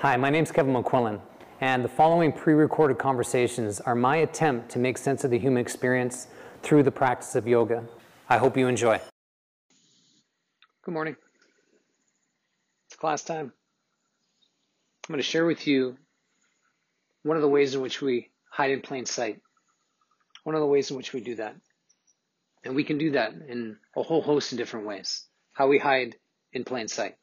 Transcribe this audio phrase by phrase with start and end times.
[0.00, 1.20] Hi, my name is Kevin McQuillan,
[1.60, 5.60] and the following pre recorded conversations are my attempt to make sense of the human
[5.60, 6.28] experience
[6.62, 7.84] through the practice of yoga.
[8.26, 8.98] I hope you enjoy.
[10.84, 11.16] Good morning.
[12.86, 13.52] It's class time.
[15.04, 15.98] I'm going to share with you
[17.22, 19.42] one of the ways in which we hide in plain sight.
[20.44, 21.56] One of the ways in which we do that.
[22.64, 25.26] And we can do that in a whole host of different ways.
[25.52, 26.16] How we hide
[26.54, 27.16] in plain sight.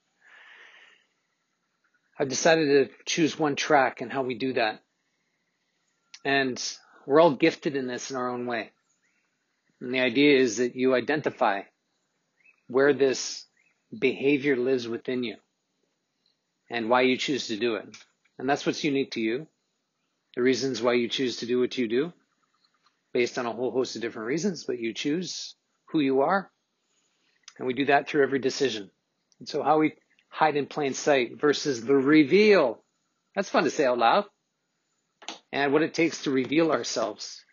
[2.19, 4.81] I've decided to choose one track and how we do that.
[6.25, 6.61] And
[7.05, 8.71] we're all gifted in this in our own way.
[9.79, 11.61] And the idea is that you identify
[12.67, 13.45] where this
[13.97, 15.37] behavior lives within you
[16.69, 17.85] and why you choose to do it.
[18.39, 19.47] And that's what's unique to you.
[20.35, 22.13] The reasons why you choose to do what you do,
[23.13, 26.51] based on a whole host of different reasons, but you choose who you are.
[27.57, 28.89] And we do that through every decision.
[29.39, 29.93] And so how we
[30.29, 32.83] hide in plain sight versus the reveal.
[33.35, 34.25] That's fun to say out loud.
[35.51, 37.43] And what it takes to reveal ourselves.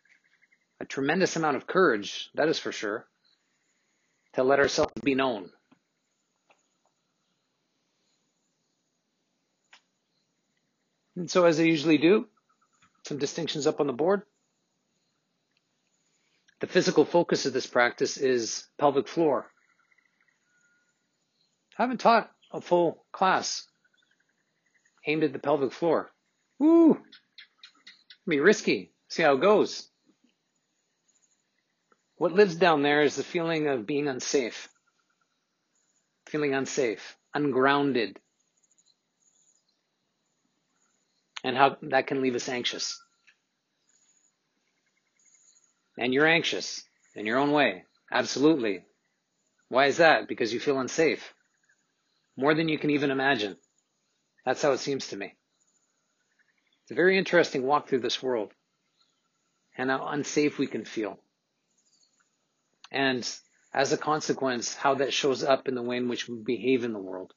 [0.81, 3.07] A tremendous amount of courage, that is for sure,
[4.35, 5.51] to let ourselves be known.
[11.17, 12.27] And so, as I usually do,
[13.07, 14.23] some distinctions up on the board.
[16.61, 19.47] The physical focus of this practice is pelvic floor.
[21.79, 23.67] I haven't taught a full class
[25.07, 26.11] aimed at the pelvic floor.
[26.59, 26.99] Woo!
[28.27, 28.93] Be risky.
[29.09, 29.91] See how it goes.
[32.17, 34.69] What lives down there is the feeling of being unsafe.
[36.29, 38.19] Feeling unsafe, ungrounded.
[41.43, 42.99] And how that can leave us anxious.
[45.99, 46.83] And you're anxious
[47.15, 47.85] in your own way.
[48.11, 48.85] Absolutely.
[49.69, 50.29] Why is that?
[50.29, 51.35] Because you feel unsafe.
[52.37, 53.57] More than you can even imagine.
[54.45, 55.35] That's how it seems to me.
[56.83, 58.53] It's a very interesting walk through this world
[59.77, 61.19] and how unsafe we can feel.
[62.93, 63.29] And
[63.73, 66.92] as a consequence, how that shows up in the way in which we behave in
[66.92, 67.33] the world.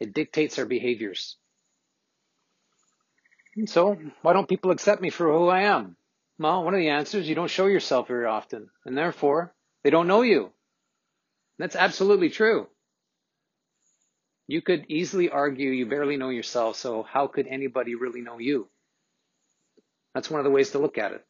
[0.00, 1.36] It dictates our behaviors.
[3.56, 5.96] And so, why don't people accept me for who I am?
[6.38, 10.06] Well, one of the answers, you don't show yourself very often, and therefore, they don't
[10.06, 10.52] know you.
[11.58, 12.68] That's absolutely true.
[14.48, 18.68] You could easily argue you barely know yourself, so how could anybody really know you?
[20.14, 21.24] That's one of the ways to look at it.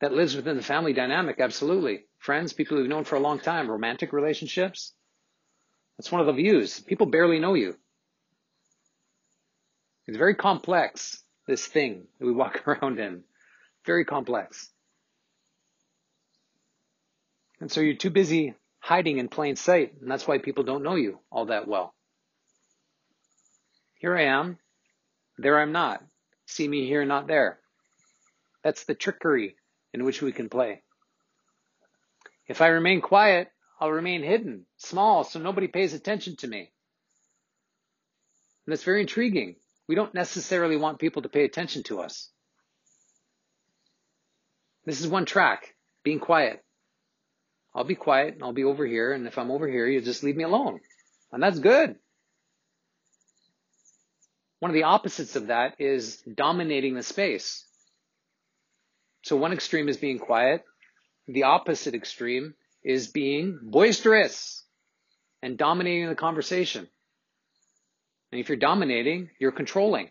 [0.00, 2.06] That lives within the family dynamic, absolutely.
[2.18, 4.94] Friends, people you've known for a long time, romantic relationships.
[5.98, 6.80] That's one of the views.
[6.80, 7.76] People barely know you.
[10.06, 13.22] It's very complex, this thing that we walk around in.
[13.84, 14.70] Very complex.
[17.60, 18.54] And so you're too busy
[18.84, 21.94] hiding in plain sight, and that's why people don't know you all that well.
[23.98, 24.58] Here I am,
[25.38, 26.04] there I'm not.
[26.44, 27.60] See me here, not there.
[28.62, 29.56] That's the trickery
[29.94, 30.82] in which we can play.
[32.46, 33.48] If I remain quiet,
[33.80, 36.70] I'll remain hidden, small, so nobody pays attention to me.
[38.66, 39.56] And that's very intriguing.
[39.88, 42.28] We don't necessarily want people to pay attention to us.
[44.84, 46.63] This is one track, being quiet.
[47.74, 49.12] I'll be quiet and I'll be over here.
[49.12, 50.80] And if I'm over here, you just leave me alone.
[51.32, 51.96] And that's good.
[54.60, 57.64] One of the opposites of that is dominating the space.
[59.22, 60.64] So one extreme is being quiet.
[61.26, 64.64] The opposite extreme is being boisterous
[65.42, 66.88] and dominating the conversation.
[68.30, 70.10] And if you're dominating, you're controlling,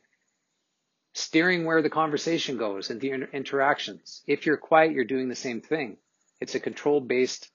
[1.13, 4.23] steering where the conversation goes and the interactions.
[4.27, 5.97] If you're quiet, you're doing the same thing.
[6.43, 7.49] It's a control based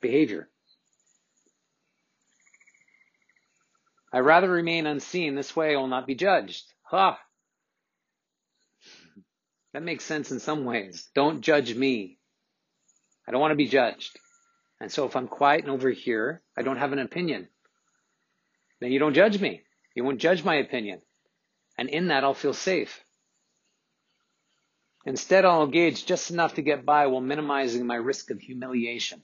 [0.00, 0.50] behavior.
[4.12, 5.36] I rather remain unseen.
[5.36, 6.64] This way I will not be judged.
[6.90, 7.16] Ha!
[9.72, 11.08] That makes sense in some ways.
[11.14, 12.18] Don't judge me.
[13.24, 14.18] I don't want to be judged.
[14.80, 17.46] And so if I'm quiet and over here, I don't have an opinion.
[18.80, 19.62] Then you don't judge me.
[19.94, 21.02] You won't judge my opinion.
[21.78, 23.04] And in that, I'll feel safe.
[25.08, 29.22] Instead, I'll engage just enough to get by while minimizing my risk of humiliation.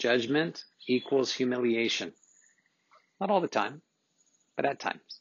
[0.00, 2.12] Judgment equals humiliation.
[3.20, 3.80] Not all the time,
[4.56, 5.20] but at times.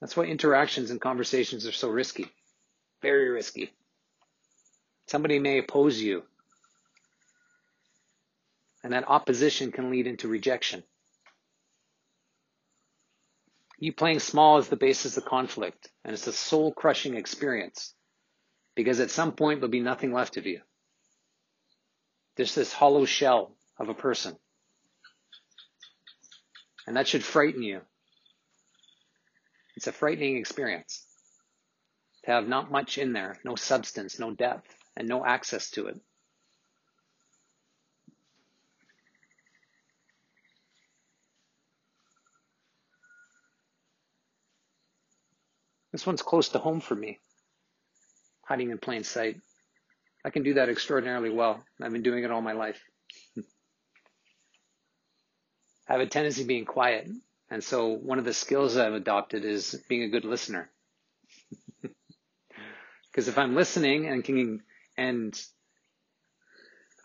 [0.00, 2.30] That's why interactions and conversations are so risky.
[3.02, 3.72] Very risky.
[5.08, 6.22] Somebody may oppose you.
[8.84, 10.84] And that opposition can lead into rejection.
[13.78, 17.94] You playing small is the basis of conflict, and it's a soul crushing experience
[18.74, 20.60] because at some point there'll be nothing left of you.
[22.36, 24.36] There's this hollow shell of a person.
[26.86, 27.80] And that should frighten you.
[29.76, 31.04] It's a frightening experience
[32.24, 36.00] to have not much in there, no substance, no depth, and no access to it.
[45.96, 47.20] This one's close to home for me,
[48.44, 49.40] hiding in plain sight.
[50.26, 51.64] I can do that extraordinarily well.
[51.80, 52.78] I've been doing it all my life.
[55.88, 57.08] I have a tendency being quiet.
[57.48, 60.70] And so one of the skills I've adopted is being a good listener.
[63.10, 64.60] Because if I'm listening and can
[64.98, 65.34] and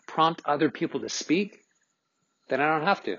[0.06, 1.58] prompt other people to speak,
[2.50, 3.16] then I don't have to.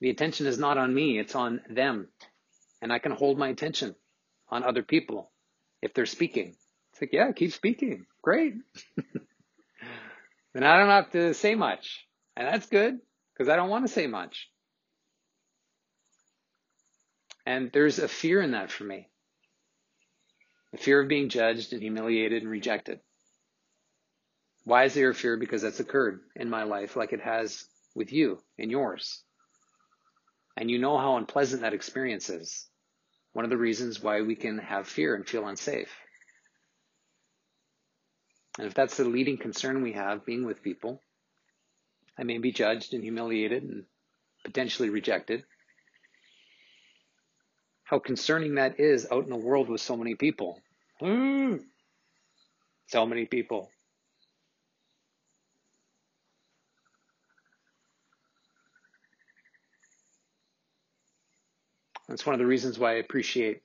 [0.00, 2.08] The attention is not on me, it's on them.
[2.82, 3.94] And I can hold my attention
[4.48, 5.30] on other people
[5.82, 6.54] if they're speaking.
[6.92, 8.06] It's like, yeah, keep speaking.
[8.22, 8.54] Great.
[10.54, 12.06] then I don't have to say much.
[12.36, 12.98] And that's good
[13.32, 14.48] because I don't want to say much.
[17.44, 19.08] And there's a fear in that for me.
[20.72, 23.00] The fear of being judged and humiliated and rejected.
[24.64, 25.36] Why is there a fear?
[25.36, 27.64] Because that's occurred in my life like it has
[27.94, 29.22] with you in yours.
[30.56, 32.66] And you know how unpleasant that experience is.
[33.32, 35.94] One of the reasons why we can have fear and feel unsafe.
[38.58, 41.02] And if that's the leading concern we have being with people,
[42.18, 43.84] I may be judged and humiliated and
[44.44, 45.44] potentially rejected.
[47.84, 50.62] How concerning that is out in the world with so many people.
[51.02, 51.60] Mm.
[52.88, 53.70] So many people.
[62.08, 63.62] That's one of the reasons why I appreciate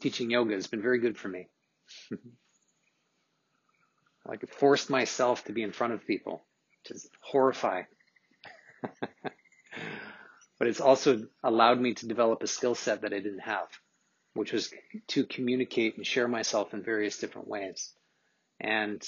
[0.00, 0.54] teaching yoga.
[0.54, 1.48] It's been very good for me.
[4.26, 6.44] like it forced myself to be in front of people,
[6.82, 7.86] which is horrifying.
[10.58, 13.68] but it's also allowed me to develop a skill set that I didn't have,
[14.34, 14.72] which was
[15.08, 17.92] to communicate and share myself in various different ways.
[18.60, 19.02] And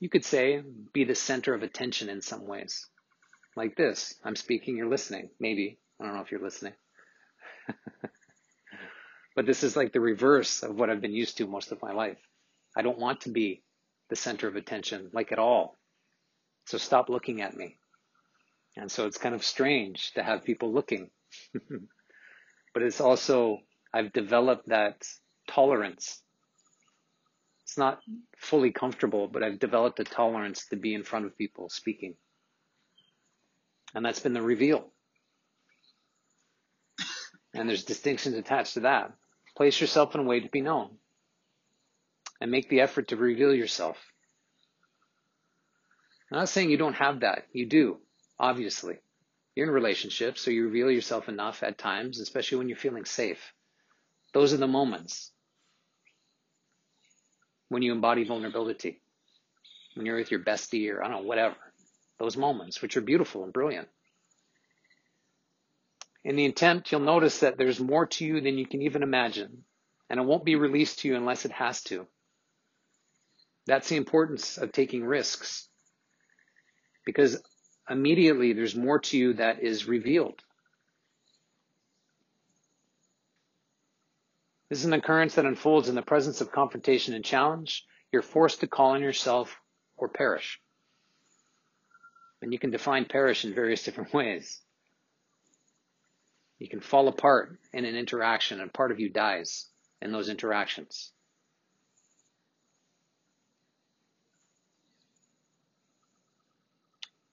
[0.00, 0.62] you could say
[0.92, 2.86] be the center of attention in some ways.
[3.56, 4.14] Like this.
[4.24, 5.30] I'm speaking, you're listening.
[5.40, 5.78] Maybe.
[6.00, 6.74] I don't know if you're listening.
[9.36, 11.92] but this is like the reverse of what I've been used to most of my
[11.92, 12.18] life.
[12.76, 13.62] I don't want to be
[14.08, 15.76] the center of attention, like at all.
[16.66, 17.78] So stop looking at me.
[18.76, 21.10] And so it's kind of strange to have people looking.
[22.74, 23.58] but it's also,
[23.92, 25.02] I've developed that
[25.48, 26.22] tolerance.
[27.64, 28.00] It's not
[28.36, 32.14] fully comfortable, but I've developed a tolerance to be in front of people speaking.
[33.94, 34.92] And that's been the reveal.
[37.54, 39.12] And there's distinctions attached to that.
[39.56, 40.90] Place yourself in a way to be known
[42.40, 43.96] and make the effort to reveal yourself.
[46.30, 47.46] I'm not saying you don't have that.
[47.52, 47.98] You do,
[48.38, 48.98] obviously.
[49.54, 53.52] You're in relationships, so you reveal yourself enough at times, especially when you're feeling safe.
[54.32, 55.32] Those are the moments
[57.68, 59.00] when you embody vulnerability,
[59.94, 61.56] when you're with your bestie or I don't know, whatever.
[62.18, 63.88] Those moments, which are beautiful and brilliant.
[66.24, 69.64] In the attempt, you'll notice that there's more to you than you can even imagine,
[70.10, 72.06] and it won't be released to you unless it has to.
[73.66, 75.68] That's the importance of taking risks.
[77.04, 77.42] Because
[77.88, 80.42] immediately there's more to you that is revealed.
[84.68, 87.86] This is an occurrence that unfolds in the presence of confrontation and challenge.
[88.12, 89.58] You're forced to call on yourself
[89.96, 90.60] or perish.
[92.42, 94.60] And you can define perish in various different ways.
[96.58, 99.66] You can fall apart in an interaction and part of you dies
[100.02, 101.12] in those interactions.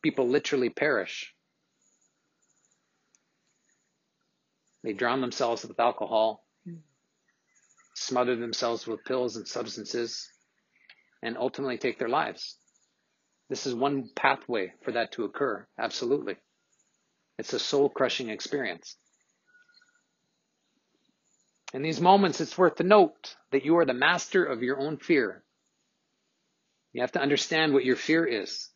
[0.06, 1.34] people literally perish.
[4.84, 6.46] They drown themselves with alcohol,
[7.96, 10.30] smother themselves with pills and substances,
[11.24, 12.56] and ultimately take their lives.
[13.50, 16.36] This is one pathway for that to occur, absolutely.
[17.40, 18.98] It's a soul crushing experience.
[21.76, 24.96] In these moments, it's worth to note that you are the master of your own
[24.96, 25.44] fear.
[26.94, 28.70] You have to understand what your fear is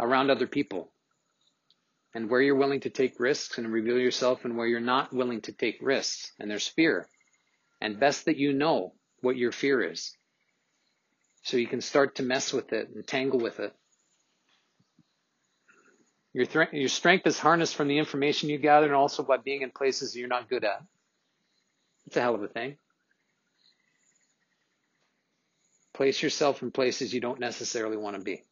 [0.00, 0.90] around other people
[2.12, 5.40] and where you're willing to take risks and reveal yourself and where you're not willing
[5.42, 6.32] to take risks.
[6.40, 7.08] And there's fear.
[7.80, 10.16] And best that you know what your fear is
[11.44, 13.72] so you can start to mess with it and tangle with it.
[16.32, 19.70] Your, your strength is harnessed from the information you gather and also by being in
[19.70, 20.82] places you're not good at
[22.08, 22.76] it's a hell of a thing
[25.98, 28.44] place yourself in places you don't necessarily want to be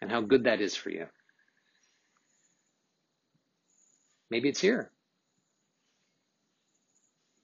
[0.00, 1.06] and how good that is for you.
[4.30, 4.90] Maybe it's here.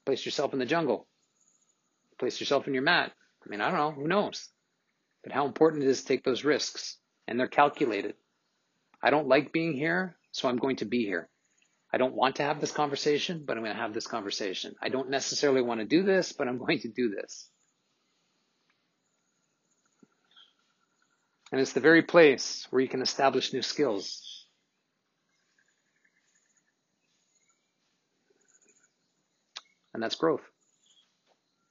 [0.04, 1.06] Place yourself in the jungle.
[2.18, 3.12] Place yourself in your mat.
[3.44, 3.92] I mean, I don't know.
[3.92, 4.48] Who knows?
[5.24, 6.98] But how important it is to take those risks.
[7.26, 8.14] And they're calculated.
[9.02, 11.28] I don't like being here, so I'm going to be here.
[11.92, 14.74] I don't want to have this conversation, but I'm going to have this conversation.
[14.80, 17.48] I don't necessarily want to do this, but I'm going to do this.
[21.52, 24.46] And it's the very place where you can establish new skills.
[29.92, 30.40] And that's growth,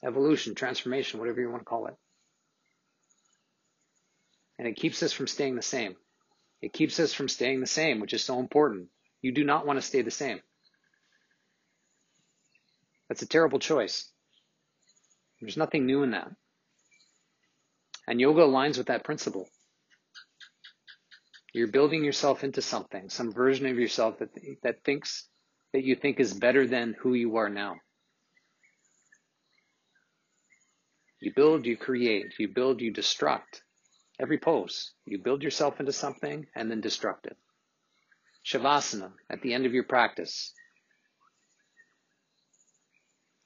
[0.05, 1.95] evolution, transformation, whatever you want to call it.
[4.59, 5.95] And it keeps us from staying the same.
[6.61, 8.89] It keeps us from staying the same, which is so important.
[9.21, 10.39] You do not want to stay the same.
[13.07, 14.09] That's a terrible choice.
[15.39, 16.31] There's nothing new in that.
[18.07, 19.47] And yoga aligns with that principle.
[21.53, 24.29] You're building yourself into something, some version of yourself that,
[24.63, 25.27] that thinks
[25.73, 27.75] that you think is better than who you are now.
[31.19, 32.33] You build, you create.
[32.39, 33.61] You build, you destruct.
[34.19, 37.37] Every pose, you build yourself into something and then destruct it.
[38.45, 40.53] Shavasana at the end of your practice.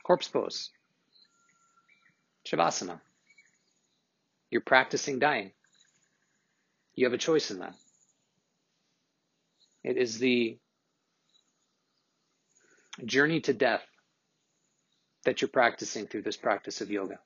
[0.03, 0.69] Corpse pose.
[2.47, 2.99] Shavasana.
[4.49, 5.51] You're practicing dying.
[6.93, 7.75] You have a choice in that.
[9.83, 10.57] It is the
[13.03, 13.83] journey to death
[15.25, 17.19] that you're practicing through this practice of yoga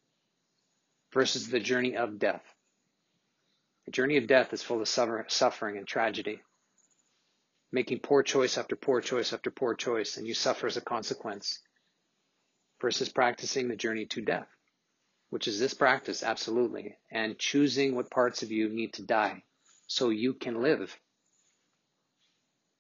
[1.14, 2.44] versus the journey of death.
[3.86, 6.42] The journey of death is full of suffering and tragedy,
[7.72, 11.60] making poor choice after poor choice after poor choice, and you suffer as a consequence,
[12.82, 14.48] versus practicing the journey to death,
[15.30, 19.44] which is this practice, absolutely, and choosing what parts of you need to die
[19.88, 20.98] so you can live.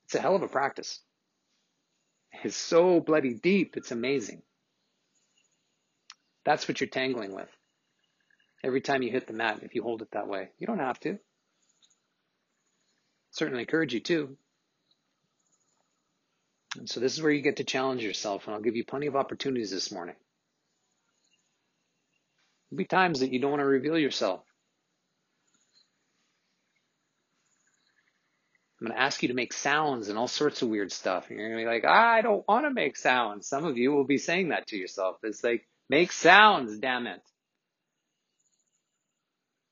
[0.05, 0.99] It's a hell of a practice.
[2.43, 4.41] It's so bloody deep, it's amazing.
[6.45, 7.49] That's what you're tangling with.
[8.63, 10.99] Every time you hit the mat, if you hold it that way, you don't have
[11.01, 11.19] to.
[13.31, 14.37] Certainly encourage you to.
[16.79, 19.07] And so this is where you get to challenge yourself, and I'll give you plenty
[19.07, 20.15] of opportunities this morning.
[22.71, 24.41] There'll be times that you don't want to reveal yourself.
[28.79, 31.29] I'm going to ask you to make sounds and all sorts of weird stuff.
[31.29, 33.45] And you're going to be like, ah, I don't want to make sounds.
[33.45, 35.17] Some of you will be saying that to yourself.
[35.23, 37.21] It's like, make sounds, damn it.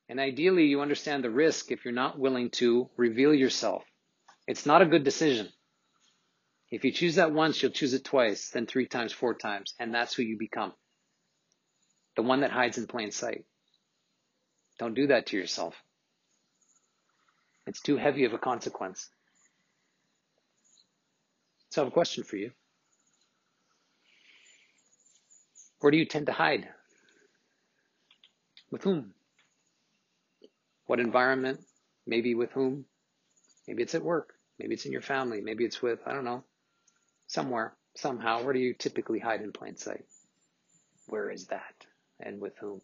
[0.10, 3.86] And ideally, you understand the risk if you're not willing to reveal yourself.
[4.46, 5.48] It's not a good decision.
[6.70, 9.94] If you choose that once, you'll choose it twice, then three times, four times, and
[9.94, 10.74] that's who you become.
[12.16, 13.46] The one that hides in plain sight.
[14.80, 15.76] Don't do that to yourself.
[17.66, 19.10] It's too heavy of a consequence.
[21.70, 22.52] So I have a question for you.
[25.80, 26.68] Where do you tend to hide?
[28.72, 29.14] With whom?
[30.86, 31.60] What environment?
[32.06, 32.86] Maybe with whom?
[33.68, 34.34] Maybe it's at work.
[34.60, 35.42] Maybe it's in your family.
[35.42, 36.44] Maybe it's with, I don't know,
[37.28, 38.44] somewhere, somehow.
[38.44, 40.06] Where do you typically hide in plain sight?
[41.08, 41.86] Where is that?
[42.20, 42.82] And with whom?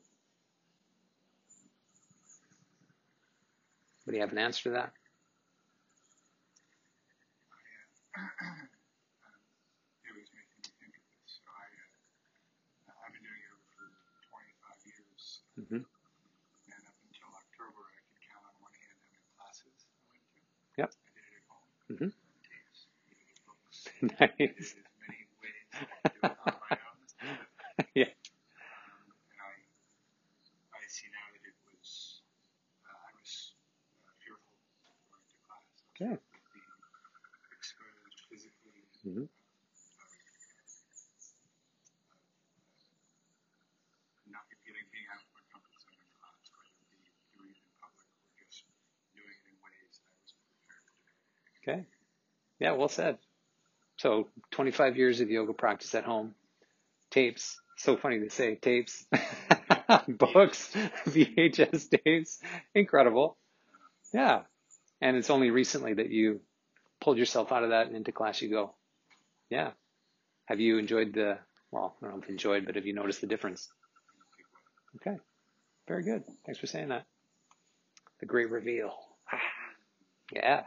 [4.05, 4.91] Do you have an answer to that?
[10.03, 11.39] it was making me think of this.
[11.39, 11.65] So I,
[12.91, 13.87] I've been doing yoga for
[14.27, 15.41] 25 years.
[15.55, 15.81] Mm-hmm.
[15.81, 20.21] And up until October, I could count on one hand how many classes I went
[20.35, 20.43] to.
[20.77, 20.89] Yep.
[20.93, 21.65] I did it at home.
[21.89, 22.11] Mm-hmm.
[24.09, 24.19] Own.
[27.95, 28.11] yeah.
[28.11, 29.55] And I,
[30.75, 32.21] I see now that it was,
[32.85, 33.53] I was
[34.19, 35.67] fearful of going to class.
[35.95, 36.15] Okay.
[36.53, 36.73] being
[37.57, 38.85] exposed physically.
[39.07, 39.25] Mm-hmm.
[44.31, 46.97] not getting being out of my comfort zone in class, whether it be
[47.37, 48.65] doing it in public or just
[49.15, 51.09] doing it in ways that I wasn't prepared to do.
[51.61, 51.81] Okay.
[52.59, 53.17] Yeah, well said.
[54.03, 56.35] So 25 years of yoga practice at home.
[57.09, 57.57] Tapes.
[57.77, 59.05] So funny to say tapes.
[60.09, 60.75] Books.
[61.07, 62.41] VHS tapes.
[62.75, 63.37] Incredible.
[64.13, 64.41] Yeah.
[64.99, 66.41] And it's only recently that you
[66.99, 68.75] pulled yourself out of that and into class you go.
[69.49, 69.71] Yeah.
[70.47, 71.37] Have you enjoyed the,
[71.71, 73.69] well, I don't know if enjoyed, but have you noticed the difference?
[74.97, 75.15] Okay.
[75.87, 76.25] Very good.
[76.45, 77.05] Thanks for saying that.
[78.19, 78.93] The great reveal.
[79.31, 79.39] Ah.
[80.33, 80.63] yeah.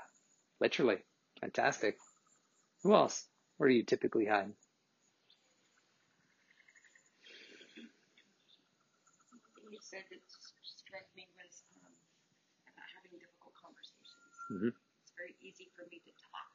[0.58, 0.96] Literally.
[1.42, 1.98] Fantastic.
[2.86, 3.26] Who else?
[3.56, 4.52] Where do you typically hide?
[9.72, 10.22] you said that
[10.62, 11.90] struck me was um,
[12.70, 14.14] about having difficult conversations.
[14.54, 14.70] Mhm.
[15.02, 16.50] It's very easy for me to talk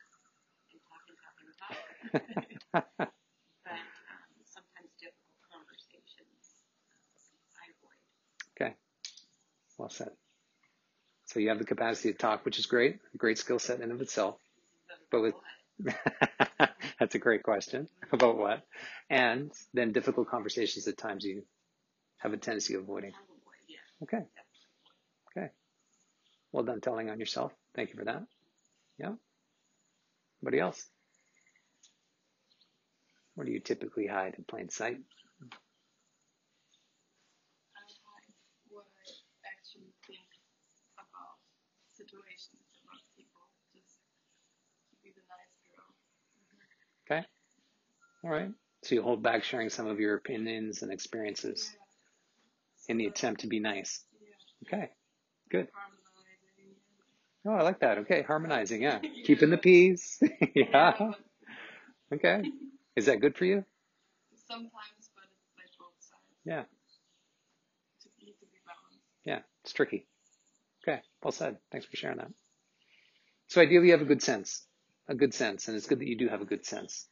[0.71, 3.11] and talk and talk and how.
[3.67, 6.43] but um, sometimes difficult conversations
[7.59, 7.99] I avoid.
[8.55, 8.71] Okay.
[9.77, 10.15] Well said.
[11.27, 13.83] So you have the capacity to talk, which is great, a great skill set in
[13.83, 14.39] and of itself.
[15.11, 15.35] But with-?
[16.99, 17.87] That's a great question.
[18.11, 18.63] About what?
[19.09, 21.43] And then difficult conversations at times you
[22.19, 23.13] have a tendency of avoiding.
[23.69, 23.77] Yeah.
[25.37, 25.49] Okay.
[26.51, 27.53] Well done telling on yourself.
[27.75, 28.23] Thank you for that.
[28.99, 29.13] Yeah.
[30.41, 30.85] Anybody else?
[33.35, 34.97] What do you typically hide in plain sight?
[37.75, 38.33] I hide
[38.69, 39.11] what I
[39.51, 40.27] actually think
[40.97, 41.39] about
[41.93, 43.99] situations, about people, just
[44.91, 45.87] to be the nice girl.
[48.23, 48.51] All right.
[48.83, 51.71] So you hold back sharing some of your opinions and experiences
[52.87, 54.03] in the attempt to be nice.
[54.67, 54.89] Okay.
[55.49, 55.67] Good.
[57.47, 57.99] Oh, I like that.
[57.99, 58.21] Okay.
[58.23, 58.81] Harmonizing.
[58.83, 58.99] Yeah.
[59.25, 60.19] Keeping the peace.
[60.55, 61.11] yeah.
[62.13, 62.43] Okay.
[62.95, 63.65] Is that good for you?
[64.47, 64.71] Sometimes,
[65.15, 66.21] but it's like both sides.
[66.45, 66.63] Yeah.
[68.23, 68.99] Need to be balanced.
[69.25, 69.39] Yeah.
[69.63, 70.07] It's tricky.
[70.87, 71.01] Okay.
[71.23, 71.57] Well said.
[71.71, 72.31] Thanks for sharing that.
[73.47, 74.65] So ideally you have a good sense,
[75.09, 77.07] a good sense, and it's good that you do have a good sense.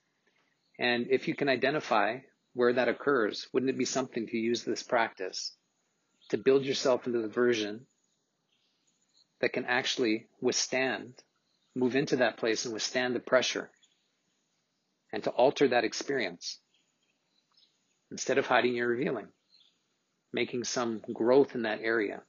[0.80, 2.20] And if you can identify
[2.54, 5.56] where that occurs, wouldn't it be something to use this practice
[6.30, 7.86] to build yourself into the version
[9.42, 11.14] that can actually withstand,
[11.76, 13.70] move into that place and withstand the pressure
[15.12, 16.60] and to alter that experience
[18.12, 19.28] instead of hiding, you're revealing,
[20.34, 22.22] making some growth in that area,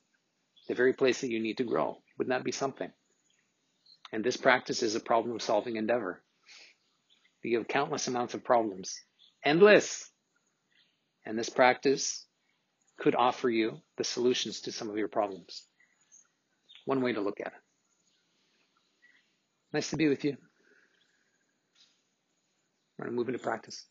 [0.69, 1.99] the very place that you need to grow.
[2.19, 2.91] Wouldn't that be something?
[4.13, 6.23] And this practice is a problem solving endeavor.
[7.43, 9.01] You have countless amounts of problems,
[9.45, 10.11] endless.
[11.25, 12.27] And this practice
[12.99, 15.65] could offer you the solutions to some of your problems.
[16.85, 17.53] One way to look at it.
[19.73, 20.37] Nice to be with you.
[22.99, 23.85] We're going to move into practice.